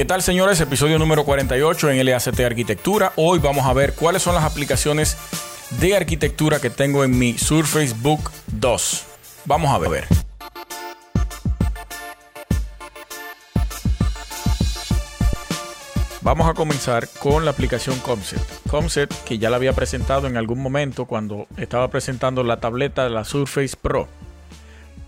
¿Qué 0.00 0.06
tal 0.06 0.22
señores? 0.22 0.58
Episodio 0.62 0.98
número 0.98 1.26
48 1.26 1.90
en 1.90 2.06
LACT 2.06 2.40
Arquitectura. 2.40 3.12
Hoy 3.16 3.38
vamos 3.38 3.66
a 3.66 3.74
ver 3.74 3.92
cuáles 3.92 4.22
son 4.22 4.34
las 4.34 4.44
aplicaciones 4.44 5.18
de 5.78 5.94
arquitectura 5.94 6.58
que 6.58 6.70
tengo 6.70 7.04
en 7.04 7.18
mi 7.18 7.36
Surface 7.36 7.94
Book 8.00 8.30
2. 8.46 9.04
Vamos 9.44 9.70
a 9.70 9.76
ver. 9.76 10.06
Vamos 16.22 16.48
a 16.48 16.54
comenzar 16.54 17.06
con 17.18 17.44
la 17.44 17.50
aplicación 17.50 17.98
Comset. 17.98 18.40
Comset 18.70 19.14
que 19.24 19.36
ya 19.36 19.50
la 19.50 19.56
había 19.56 19.74
presentado 19.74 20.26
en 20.26 20.38
algún 20.38 20.62
momento 20.62 21.04
cuando 21.04 21.46
estaba 21.58 21.88
presentando 21.88 22.42
la 22.42 22.58
tableta 22.58 23.04
de 23.04 23.10
la 23.10 23.24
Surface 23.24 23.76
Pro. 23.76 24.08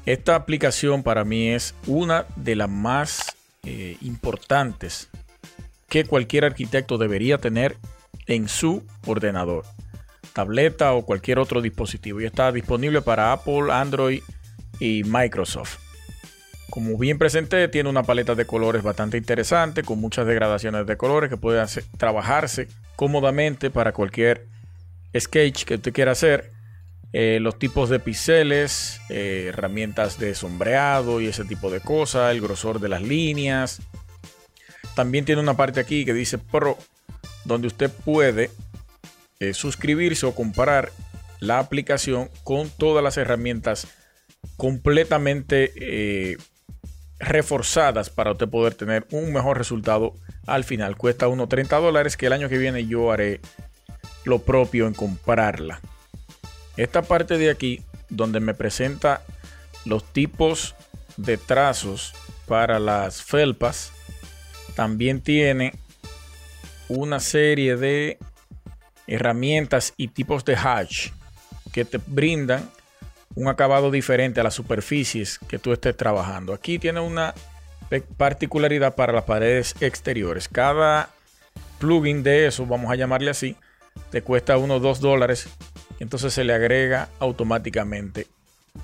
Esta 0.04 0.34
aplicación 0.34 1.02
para 1.02 1.24
mí 1.24 1.48
es 1.48 1.74
una 1.86 2.26
de 2.36 2.56
las 2.56 2.68
más 2.68 3.36
eh, 3.64 3.96
importantes 4.00 5.08
que 5.88 6.04
cualquier 6.04 6.44
arquitecto 6.44 6.98
debería 6.98 7.38
tener 7.38 7.76
en 8.26 8.48
su 8.48 8.82
ordenador, 9.06 9.64
tableta 10.32 10.92
o 10.94 11.04
cualquier 11.04 11.38
otro 11.38 11.60
dispositivo. 11.60 12.20
Y 12.20 12.24
está 12.24 12.50
disponible 12.50 13.02
para 13.02 13.32
Apple, 13.32 13.72
Android 13.72 14.22
y 14.80 15.04
Microsoft. 15.04 15.78
Como 16.70 16.96
bien 16.96 17.18
presenté, 17.18 17.68
tiene 17.68 17.90
una 17.90 18.02
paleta 18.02 18.34
de 18.34 18.46
colores 18.46 18.82
bastante 18.82 19.18
interesante, 19.18 19.82
con 19.82 20.00
muchas 20.00 20.26
degradaciones 20.26 20.86
de 20.86 20.96
colores 20.96 21.28
que 21.28 21.36
puede 21.36 21.62
trabajarse 21.98 22.66
cómodamente 22.96 23.70
para 23.70 23.92
cualquier 23.92 24.46
sketch 25.14 25.64
que 25.64 25.74
usted 25.74 25.92
quiera 25.92 26.12
hacer. 26.12 26.50
Eh, 27.14 27.40
los 27.40 27.58
tipos 27.58 27.90
de 27.90 28.00
píxeles, 28.00 29.00
eh, 29.10 29.46
herramientas 29.48 30.18
de 30.18 30.34
sombreado 30.34 31.20
y 31.20 31.26
ese 31.26 31.44
tipo 31.44 31.70
de 31.70 31.80
cosas, 31.80 32.32
el 32.32 32.40
grosor 32.40 32.80
de 32.80 32.88
las 32.88 33.02
líneas. 33.02 33.82
También 34.94 35.26
tiene 35.26 35.42
una 35.42 35.54
parte 35.56 35.80
aquí 35.80 36.06
que 36.06 36.14
dice 36.14 36.38
Pro, 36.38 36.78
donde 37.44 37.66
usted 37.66 37.90
puede 37.90 38.50
eh, 39.40 39.52
suscribirse 39.52 40.24
o 40.24 40.34
comparar 40.34 40.90
la 41.38 41.58
aplicación 41.58 42.30
con 42.44 42.70
todas 42.70 43.04
las 43.04 43.18
herramientas 43.18 43.88
completamente 44.56 46.38
reforzadas 47.18 48.10
para 48.10 48.32
usted 48.32 48.48
poder 48.48 48.74
tener 48.74 49.06
un 49.10 49.32
mejor 49.32 49.58
resultado 49.58 50.14
al 50.46 50.64
final. 50.64 50.96
Cuesta 50.96 51.28
unos 51.28 51.48
30 51.48 51.76
dólares 51.76 52.16
que 52.16 52.26
el 52.26 52.32
año 52.32 52.48
que 52.48 52.58
viene 52.58 52.86
yo 52.86 53.12
haré 53.12 53.40
lo 54.24 54.40
propio 54.40 54.86
en 54.86 54.94
comprarla. 54.94 55.80
Esta 56.76 57.02
parte 57.02 57.38
de 57.38 57.50
aquí, 57.50 57.82
donde 58.08 58.40
me 58.40 58.54
presenta 58.54 59.22
los 59.84 60.04
tipos 60.12 60.74
de 61.16 61.36
trazos 61.36 62.14
para 62.46 62.78
las 62.78 63.22
felpas, 63.22 63.92
también 64.74 65.20
tiene 65.20 65.74
una 66.88 67.20
serie 67.20 67.76
de 67.76 68.18
herramientas 69.06 69.94
y 69.96 70.08
tipos 70.08 70.44
de 70.44 70.56
hatch 70.56 71.08
que 71.72 71.84
te 71.84 71.98
brindan 72.06 72.70
un 73.34 73.48
acabado 73.48 73.90
diferente 73.90 74.40
a 74.40 74.44
las 74.44 74.54
superficies 74.54 75.38
que 75.48 75.58
tú 75.58 75.72
estés 75.72 75.96
trabajando. 75.96 76.52
Aquí 76.52 76.78
tiene 76.78 77.00
una 77.00 77.34
particularidad 78.16 78.94
para 78.94 79.12
las 79.12 79.24
paredes 79.24 79.74
exteriores. 79.80 80.48
Cada 80.48 81.10
plugin 81.78 82.22
de 82.22 82.46
eso, 82.46 82.66
vamos 82.66 82.90
a 82.90 82.96
llamarle 82.96 83.30
así, 83.30 83.56
te 84.10 84.22
cuesta 84.22 84.56
unos 84.56 84.80
2 84.82 85.00
dólares 85.00 85.48
entonces 86.02 86.34
se 86.34 86.42
le 86.42 86.52
agrega 86.52 87.08
automáticamente 87.20 88.26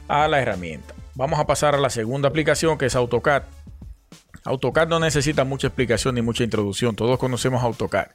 a 0.07 0.29
la 0.29 0.41
herramienta. 0.41 0.95
Vamos 1.17 1.41
a 1.41 1.47
pasar 1.47 1.75
a 1.75 1.79
la 1.79 1.91
segunda 1.91 2.29
aplicación 2.29 2.79
que 2.79 2.87
es 2.87 2.95
AutoCAD. 2.95 3.43
AutoCAD 4.45 4.87
no 4.87 5.01
necesita 5.01 5.43
mucha 5.43 5.67
explicación 5.67 6.15
ni 6.15 6.23
mucha 6.23 6.45
introducción. 6.45 6.95
Todos 6.95 7.19
conocemos 7.19 7.65
AutoCAD, 7.65 8.09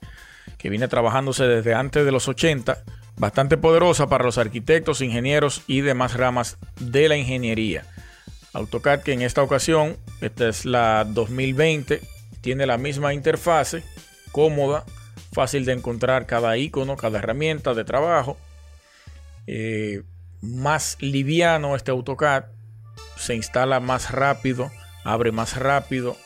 que 0.58 0.70
viene 0.70 0.88
trabajándose 0.88 1.44
desde 1.44 1.74
antes 1.74 2.06
de 2.06 2.14
los 2.14 2.30
80, 2.30 2.81
bastante 3.18 3.58
poderosa 3.58 4.08
para 4.08 4.24
los 4.24 4.38
arquitectos, 4.38 5.02
ingenieros 5.02 5.63
y 5.68 5.81
demás 5.81 6.16
ramas 6.16 6.58
de 6.80 7.09
la 7.09 7.18
ingeniería. 7.18 7.86
AutoCAD 8.53 9.02
que 9.02 9.12
en 9.12 9.22
esta 9.22 9.44
ocasión, 9.44 9.97
esta 10.22 10.47
es 10.47 10.63
la 10.63 11.03
2020, 11.03 12.00
tiene 12.40 12.66
la 12.66 12.78
misma 12.78 13.13
interfase, 13.13 13.84
cómoda, 14.31 14.86
fácil 15.34 15.66
de 15.66 15.74
encontrar 15.74 16.25
cada 16.25 16.56
icono, 16.56 16.96
cada 16.96 17.19
herramienta 17.19 17.74
de 17.74 17.84
trabajo 17.84 18.38
eh, 19.48 20.04
más 20.42 20.98
liviano 21.00 21.76
este 21.76 21.92
AutoCAD, 21.92 22.46
se 23.16 23.36
instala 23.36 23.80
más 23.80 24.12
rápido, 24.12 24.72
abre 25.04 25.31
más 25.31 25.58
rápido, 25.58 26.18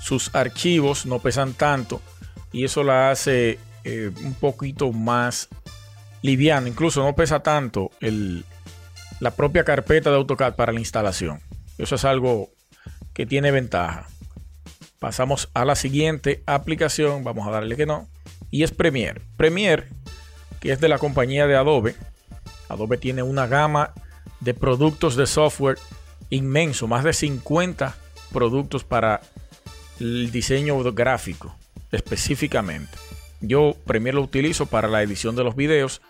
sus 0.00 0.34
archivos 0.34 1.06
no 1.06 1.20
pesan 1.20 1.54
tanto 1.54 2.00
y 2.52 2.64
eso 2.64 2.82
la 2.82 3.10
hace 3.10 3.58
eh, 3.84 4.10
un 4.22 4.34
poquito 4.34 4.92
más 4.92 5.48
liviano, 6.22 6.66
incluso 6.66 7.02
no 7.02 7.14
pesa 7.14 7.40
tanto 7.40 7.90
el, 8.00 8.44
la 9.20 9.32
propia 9.32 9.64
carpeta 9.64 10.10
de 10.10 10.16
AutoCAD 10.16 10.54
para 10.54 10.72
la 10.72 10.80
instalación. 10.80 11.40
Eso 11.78 11.94
es 11.94 12.04
algo 12.04 12.50
que 13.12 13.26
tiene 13.26 13.50
ventaja. 13.50 14.06
Pasamos 14.98 15.50
a 15.54 15.64
la 15.64 15.74
siguiente 15.74 16.42
aplicación, 16.46 17.24
vamos 17.24 17.46
a 17.46 17.50
darle 17.50 17.76
que 17.76 17.86
no, 17.86 18.08
y 18.50 18.62
es 18.62 18.70
Premiere. 18.70 19.20
Premiere, 19.36 19.88
que 20.60 20.72
es 20.72 20.80
de 20.80 20.88
la 20.88 20.98
compañía 20.98 21.46
de 21.46 21.56
Adobe, 21.56 21.96
Adobe 22.72 22.98
tiene 22.98 23.22
una 23.22 23.46
gama 23.46 23.92
de 24.40 24.54
productos 24.54 25.16
de 25.16 25.26
software 25.26 25.78
inmenso, 26.30 26.86
más 26.86 27.04
de 27.04 27.12
50 27.12 27.94
productos 28.32 28.84
para 28.84 29.20
el 30.00 30.30
diseño 30.30 30.82
gráfico 30.92 31.54
específicamente. 31.92 32.92
Yo 33.40 33.76
Premiere 33.86 34.16
lo 34.16 34.22
utilizo 34.22 34.66
para 34.66 34.88
la 34.88 35.02
edición 35.02 35.36
de 35.36 35.44
los 35.44 35.54
videos. 35.54 36.00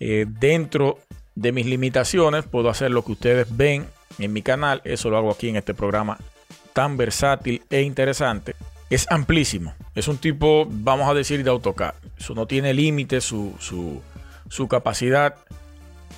Eh, 0.00 0.26
dentro 0.26 0.98
de 1.34 1.52
mis 1.52 1.66
limitaciones 1.66 2.44
puedo 2.44 2.70
hacer 2.70 2.90
lo 2.90 3.04
que 3.04 3.12
ustedes 3.12 3.56
ven 3.56 3.86
en 4.18 4.32
mi 4.32 4.42
canal. 4.42 4.80
Eso 4.84 5.10
lo 5.10 5.18
hago 5.18 5.30
aquí 5.30 5.48
en 5.48 5.56
este 5.56 5.74
programa 5.74 6.18
tan 6.72 6.96
versátil 6.96 7.62
e 7.70 7.82
interesante. 7.82 8.54
Es 8.90 9.06
amplísimo. 9.10 9.74
Es 9.94 10.08
un 10.08 10.18
tipo, 10.18 10.66
vamos 10.68 11.08
a 11.08 11.14
decir, 11.14 11.42
de 11.44 11.50
AutoCAD. 11.50 11.94
Eso 12.18 12.34
no 12.34 12.46
tiene 12.46 12.72
límite 12.72 13.20
su, 13.20 13.54
su, 13.58 14.00
su 14.48 14.68
capacidad 14.68 15.36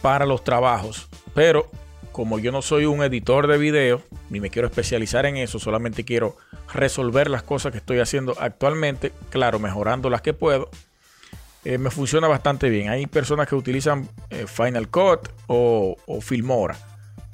para 0.03 0.27
los 0.27 0.45
trabajos, 0.45 1.09
pero 1.34 1.71
como 2.12 2.39
yo 2.39 2.51
no 2.51 2.62
soy 2.62 2.87
un 2.87 3.03
editor 3.03 3.47
de 3.47 3.59
video, 3.59 4.01
ni 4.31 4.41
me 4.41 4.49
quiero 4.49 4.69
especializar 4.69 5.27
en 5.27 5.37
eso, 5.37 5.59
solamente 5.59 6.05
quiero 6.05 6.37
resolver 6.73 7.29
las 7.29 7.43
cosas 7.43 7.73
que 7.73 7.79
estoy 7.79 7.99
haciendo 7.99 8.34
actualmente, 8.41 9.12
claro, 9.29 9.59
mejorando 9.59 10.09
las 10.09 10.23
que 10.23 10.33
puedo, 10.33 10.71
eh, 11.67 11.79
me 11.79 11.91
funciona 11.91 12.27
bastante 12.27 12.71
bien. 12.71 12.89
Hay 12.89 13.07
personas 13.07 13.49
que 13.49 13.55
utilizan 13.55 14.09
eh, 14.31 14.47
Final 14.47 14.89
Cut 14.89 15.29
o, 15.47 15.97
Filmora. 16.23 16.78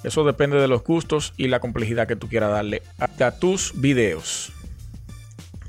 Eso 0.03 0.25
depende 0.25 0.59
de 0.59 0.67
los 0.67 0.83
gustos 0.83 1.33
y 1.37 1.47
la 1.47 1.61
complejidad 1.61 2.09
que 2.09 2.17
tú 2.17 2.29
quieras 2.29 2.51
darle 2.51 2.83
a 2.99 3.31
tus 3.31 3.81
videos. 3.81 4.53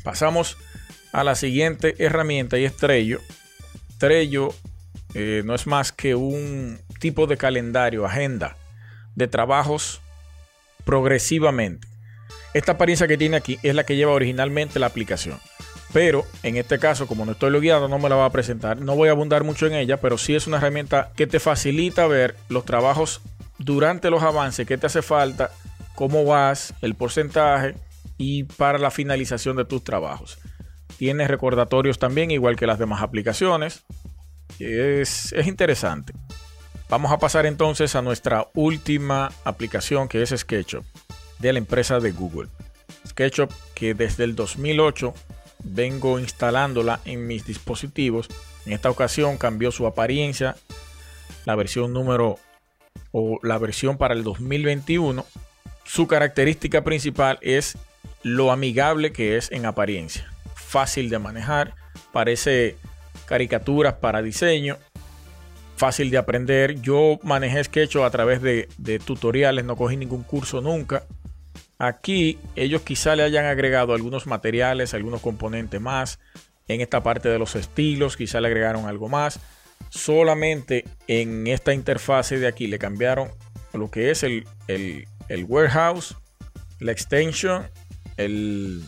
Pasamos 0.03 0.57
a 1.11 1.23
la 1.23 1.35
siguiente 1.35 1.95
herramienta 2.03 2.57
y 2.57 2.65
es 2.65 2.75
Trello. 2.75 3.19
Trello 3.99 4.55
eh, 5.13 5.43
no 5.45 5.55
es 5.55 5.67
más 5.67 5.91
que 5.91 6.15
un 6.15 6.79
tipo 6.99 7.27
de 7.27 7.37
calendario, 7.37 8.05
agenda 8.05 8.55
de 9.15 9.27
trabajos 9.27 10.01
progresivamente. 10.85 11.87
Esta 12.53 12.73
apariencia 12.73 13.07
que 13.07 13.17
tiene 13.17 13.37
aquí 13.37 13.59
es 13.63 13.75
la 13.75 13.83
que 13.83 13.95
lleva 13.95 14.11
originalmente 14.11 14.79
la 14.79 14.87
aplicación. 14.87 15.39
Pero 15.91 16.25
en 16.41 16.57
este 16.57 16.79
caso, 16.79 17.07
como 17.07 17.25
no 17.25 17.33
estoy 17.33 17.51
logueado, 17.51 17.87
no 17.87 17.99
me 17.99 18.09
la 18.09 18.15
va 18.15 18.25
a 18.25 18.31
presentar. 18.31 18.81
No 18.81 18.95
voy 18.95 19.09
a 19.09 19.11
abundar 19.11 19.43
mucho 19.43 19.67
en 19.67 19.73
ella, 19.73 19.97
pero 19.97 20.17
sí 20.17 20.35
es 20.35 20.47
una 20.47 20.57
herramienta 20.57 21.11
que 21.15 21.27
te 21.27 21.39
facilita 21.39 22.07
ver 22.07 22.35
los 22.49 22.65
trabajos 22.65 23.21
durante 23.59 24.09
los 24.09 24.23
avances, 24.23 24.67
qué 24.67 24.77
te 24.77 24.87
hace 24.87 25.03
falta, 25.03 25.51
cómo 25.95 26.25
vas, 26.25 26.73
el 26.81 26.95
porcentaje 26.95 27.75
y 28.17 28.43
para 28.43 28.79
la 28.79 28.89
finalización 28.89 29.55
de 29.55 29.65
tus 29.65 29.83
trabajos. 29.83 30.39
Tiene 30.97 31.27
recordatorios 31.27 31.99
también, 31.99 32.31
igual 32.31 32.55
que 32.55 32.67
las 32.67 32.79
demás 32.79 33.01
aplicaciones. 33.01 33.83
Es, 34.59 35.33
interesante. 35.45 36.13
Vamos 36.89 37.11
a 37.11 37.17
pasar 37.17 37.45
entonces 37.45 37.95
a 37.95 38.01
nuestra 38.01 38.47
última 38.53 39.31
aplicación 39.43 40.07
que 40.07 40.21
es 40.21 40.29
SketchUp 40.29 40.85
de 41.39 41.53
la 41.53 41.59
empresa 41.59 41.99
de 41.99 42.11
Google. 42.11 42.49
SketchUp 43.07 43.51
que 43.73 43.93
desde 43.93 44.23
el 44.23 44.35
2008 44.35 45.13
vengo 45.63 46.19
instalándola 46.19 46.99
en 47.05 47.25
mis 47.25 47.45
dispositivos. 47.45 48.27
En 48.65 48.73
esta 48.73 48.89
ocasión 48.89 49.37
cambió 49.37 49.71
su 49.71 49.87
apariencia. 49.87 50.55
La 51.45 51.55
versión 51.55 51.93
número 51.93 52.37
o 53.11 53.39
la 53.43 53.57
versión 53.57 53.97
para 53.97 54.13
el 54.13 54.23
2021. 54.23 55.25
Su 55.83 56.07
característica 56.07 56.83
principal 56.83 57.39
es 57.41 57.77
lo 58.21 58.51
amigable 58.51 59.11
que 59.11 59.37
es 59.37 59.51
en 59.51 59.65
apariencia. 59.65 60.31
Fácil 60.55 61.09
de 61.09 61.19
manejar. 61.19 61.75
Parece 62.11 62.77
caricaturas 63.25 63.95
para 63.95 64.21
diseño, 64.21 64.77
fácil 65.75 66.09
de 66.09 66.17
aprender. 66.17 66.81
Yo 66.81 67.19
manejé 67.23 67.63
Sketch 67.63 67.97
a 67.97 68.09
través 68.09 68.41
de, 68.41 68.67
tutoriales, 69.05 69.65
no 69.65 69.75
cogí 69.75 69.97
ningún 69.97 70.23
curso 70.23 70.61
nunca. 70.61 71.05
Aquí 71.77 72.39
ellos 72.55 72.81
quizá 72.81 73.15
le 73.15 73.23
hayan 73.23 73.45
agregado 73.45 73.93
algunos 73.93 74.27
materiales, 74.27 74.93
algunos 74.93 75.21
componentes 75.21 75.81
más. 75.81 76.19
En 76.67 76.79
esta 76.79 77.03
parte 77.03 77.29
de 77.29 77.39
los 77.39 77.55
estilos 77.55 78.15
quizá 78.15 78.39
le 78.39 78.47
agregaron 78.47 78.85
algo 78.85 79.09
más. 79.09 79.39
Solamente 79.89 80.85
en 81.07 81.47
esta 81.47 81.73
interfase 81.73 82.39
de 82.39 82.47
aquí 82.47 82.67
le 82.67 82.79
cambiaron 82.79 83.29
lo 83.73 83.91
que 83.91 84.11
es 84.11 84.23
el, 84.23 84.45
el, 84.67 85.07
el 85.27 85.45
warehouse, 85.45 86.15
la 86.79 86.91
extension, 86.91 87.67
el, 88.17 88.83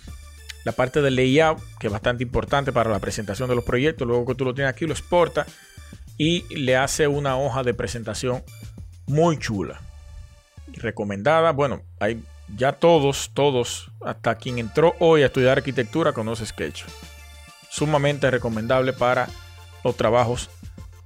la 0.65 0.71
parte 0.71 1.01
del 1.01 1.15
layout, 1.15 1.59
que 1.79 1.87
es 1.87 1.93
bastante 1.93 2.23
importante 2.23 2.73
para 2.73 2.89
la 2.89 2.99
presentación 2.99 3.47
de 3.47 3.55
los 3.55 3.63
proyectos. 3.63 4.05
Luego 4.07 4.25
que 4.25 4.35
tú 4.35 4.43
lo 4.43 4.53
tienes 4.53 4.73
aquí, 4.73 4.85
lo 4.85 4.93
exporta 4.93 5.45
y 6.17 6.41
le 6.55 6.75
hace 6.75 7.07
una 7.07 7.37
hoja 7.37 7.63
de 7.63 7.73
presentación 7.73 8.43
muy 9.05 9.37
chula. 9.37 9.79
Recomendada. 10.73 11.51
Bueno, 11.51 11.83
hay 11.99 12.21
ya 12.57 12.73
todos, 12.73 13.31
todos, 13.33 13.91
hasta 14.03 14.35
quien 14.35 14.57
entró 14.59 14.95
hoy 14.99 15.21
a 15.21 15.27
estudiar 15.27 15.57
arquitectura 15.57 16.13
conoce 16.13 16.45
Sketch. 16.45 16.83
Sumamente 17.69 18.29
recomendable 18.31 18.91
para 18.91 19.29
los 19.83 19.95
trabajos 19.95 20.49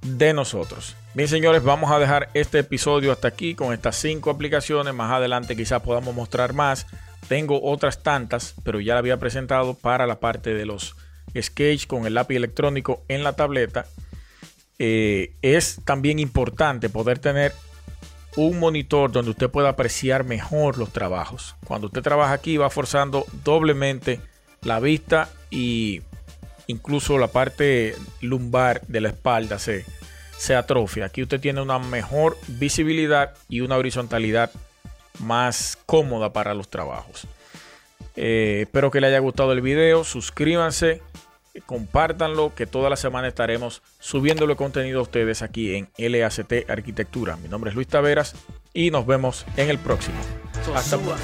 de 0.02 0.32
nosotros. 0.32 0.96
Bien, 1.12 1.28
señores, 1.28 1.62
vamos 1.62 1.90
a 1.90 1.98
dejar 1.98 2.30
este 2.32 2.60
episodio 2.60 3.12
hasta 3.12 3.28
aquí 3.28 3.54
con 3.54 3.74
estas 3.74 3.96
cinco 3.96 4.30
aplicaciones. 4.30 4.94
Más 4.94 5.12
adelante 5.12 5.54
quizás 5.54 5.82
podamos 5.82 6.14
mostrar 6.14 6.54
más. 6.54 6.86
Tengo 7.28 7.62
otras 7.62 8.02
tantas, 8.02 8.54
pero 8.64 8.80
ya 8.80 8.94
la 8.94 9.00
había 9.00 9.18
presentado 9.18 9.74
para 9.74 10.06
la 10.06 10.20
parte 10.20 10.54
de 10.54 10.66
los 10.66 10.96
sketch 11.38 11.86
con 11.86 12.06
el 12.06 12.14
lápiz 12.14 12.36
electrónico 12.36 13.04
en 13.08 13.22
la 13.22 13.34
tableta. 13.34 13.86
Eh, 14.78 15.34
es 15.42 15.80
también 15.84 16.18
importante 16.18 16.88
poder 16.88 17.18
tener 17.18 17.52
un 18.36 18.58
monitor 18.58 19.10
donde 19.12 19.32
usted 19.32 19.50
pueda 19.50 19.70
apreciar 19.70 20.24
mejor 20.24 20.78
los 20.78 20.92
trabajos. 20.92 21.56
Cuando 21.66 21.88
usted 21.88 22.02
trabaja 22.02 22.32
aquí 22.32 22.56
va 22.56 22.70
forzando 22.70 23.26
doblemente 23.44 24.20
la 24.62 24.80
vista 24.80 25.28
y 25.50 26.02
incluso 26.66 27.18
la 27.18 27.28
parte 27.28 27.94
lumbar 28.20 28.82
de 28.86 29.00
la 29.00 29.08
espalda 29.08 29.58
se, 29.58 29.84
se 30.38 30.54
atrofia. 30.54 31.06
Aquí 31.06 31.22
usted 31.22 31.40
tiene 31.40 31.60
una 31.60 31.78
mejor 31.78 32.38
visibilidad 32.48 33.34
y 33.48 33.60
una 33.60 33.76
horizontalidad 33.76 34.50
más 35.20 35.78
cómoda 35.86 36.32
para 36.32 36.54
los 36.54 36.68
trabajos. 36.68 37.26
Eh, 38.16 38.62
espero 38.62 38.90
que 38.90 39.00
le 39.00 39.06
haya 39.06 39.18
gustado 39.18 39.52
el 39.52 39.60
video. 39.60 40.04
Suscríbanse, 40.04 41.00
compártanlo, 41.66 42.54
que 42.54 42.66
toda 42.66 42.90
la 42.90 42.96
semana 42.96 43.28
estaremos 43.28 43.82
subiéndole 43.98 44.56
contenido 44.56 45.00
a 45.00 45.02
ustedes 45.02 45.42
aquí 45.42 45.74
en 45.74 45.88
LACT 45.96 46.68
Arquitectura. 46.68 47.36
Mi 47.36 47.48
nombre 47.48 47.70
es 47.70 47.76
Luis 47.76 47.88
Taveras 47.88 48.34
y 48.74 48.90
nos 48.90 49.06
vemos 49.06 49.46
en 49.56 49.70
el 49.70 49.78
próximo. 49.78 50.18
Hasta 50.74 50.96
luego. 50.96 51.16